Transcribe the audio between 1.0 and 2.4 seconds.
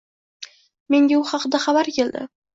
u haqida xabar keldi.